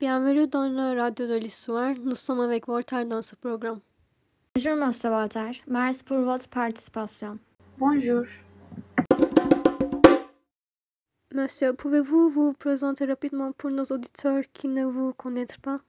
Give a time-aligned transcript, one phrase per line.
[0.00, 1.92] Bienvenue dans la radio de l'histoire.
[2.02, 3.80] Nous sommes avec Voltaire dans ce programme.
[4.54, 5.52] Bonjour, Monsieur Voltaire.
[5.68, 7.38] Merci pour votre participation.
[7.76, 8.22] Bonjour.
[11.34, 15.80] Monsieur, pouvez-vous vous présenter rapidement pour nos auditeurs qui ne vous connaissent pas?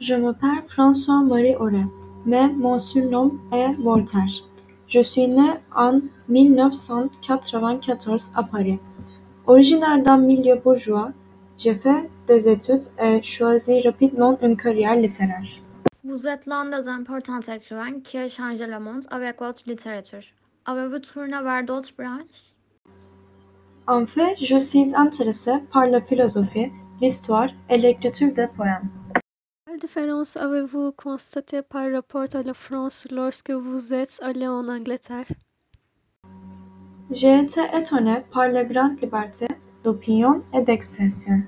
[0.00, 1.84] Je m'appelle François-Marie Auret,
[2.24, 4.42] mais mon surnom est Voltaire.
[4.88, 8.78] Je suis né en 1994 à Paris.
[9.46, 11.12] Originaire d'un milieu bourgeois,
[11.62, 15.50] j'ai fait des études et choisi rapidement une carrière littéraire.
[16.02, 20.26] Vous êtes l'un des importants écrivains qui a changé le monde avec votre littérature.
[20.66, 22.42] Avez-vous tourné vers d'autres branches?
[23.86, 28.88] En fait, je suis intéressé par la philosophie, l'histoire et l'écriture des poèmes.
[29.66, 35.30] Quelle différence avez-vous constatée par rapport à la France lorsque vous êtes allé en Angleterre?
[37.12, 39.46] J'ai été étonné par la grande liberté
[39.84, 41.42] d'opinion et d'expression.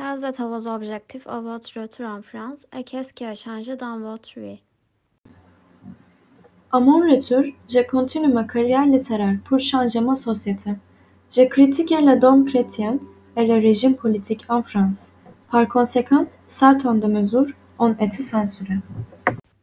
[0.00, 3.98] Quels étaient vos objectifs à votre retour en France et qu'est-ce qui a changé dans
[3.98, 4.62] votre vie?
[6.72, 10.70] À mon retour, j'ai continué ma carrière littéraire pour changer ma société.
[11.30, 12.98] J'ai critiqué le dogme chrétien
[13.36, 15.12] et le régime politique en France.
[15.50, 18.80] Par conséquent, certaines de mesures ont été censurées.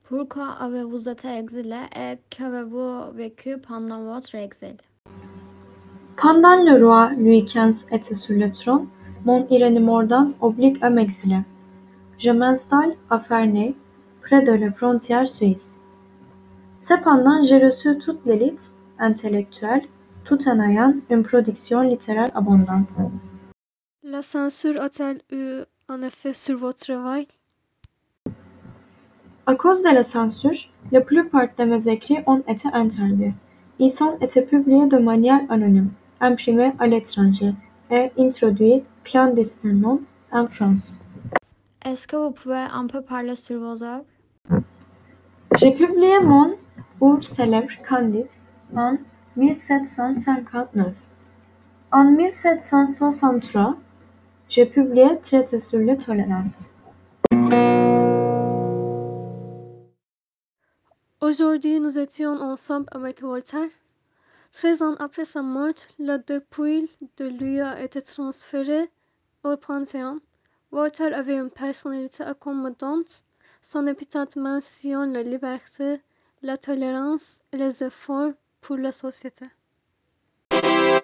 [0.07, 4.77] Pourquoi avez-vous été exilé et qu'avez-vous vécu pendant votre exil?
[6.15, 8.87] Pendant le roi Louis XV était sur le trône,
[9.27, 11.41] mon ironie mordante oblige à m'exiler.
[12.17, 13.75] Je m'installe à Ferney,
[14.21, 15.81] près de la frontière suisse.
[16.77, 19.83] Cependant, j'ai reçu toute l'élite intellectuelle
[20.23, 22.93] tout en ayant une production littéraire abondante.
[24.01, 27.27] La censure a-t-elle eu un effet sur votre travail?
[29.45, 30.61] À cause de la censure,
[30.93, 33.33] la plupart de mes écrits ont été interdits.
[33.77, 37.51] Ils ont été publiés de manière anonyme, imprimés à l'étranger
[37.91, 39.99] et introduits clandestinement
[40.31, 40.99] en France.
[41.85, 44.05] Est-ce que vous pouvez un peu parler sur vos œuvres?
[45.57, 46.55] J'ai publié mon
[47.01, 48.33] œuvre célèbre Candide
[48.75, 48.97] en
[49.37, 50.93] 1759.
[51.91, 53.77] En 1763,
[54.49, 56.73] j'ai publié Traité sur la tolérance.
[61.21, 63.69] Aujourd'hui, nous étions ensemble avec Voltaire.
[64.51, 68.89] Treize ans après sa mort, la dépouille de lui a été transférée
[69.47, 70.19] au Panthéon.
[70.71, 73.23] Voltaire avait une personnalité accommodante.
[73.61, 76.01] Son épitaphe mentionne la liberté,
[76.41, 79.45] la tolérance et les efforts pour la société.